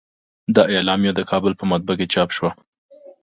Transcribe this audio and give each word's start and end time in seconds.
دا 0.55 0.63
اعلامیه 0.75 1.11
د 1.15 1.21
کابل 1.31 1.53
په 1.59 1.65
مطبعه 1.71 1.95
کې 1.99 2.11
چاپ 2.13 2.29
شوه. 2.37 2.49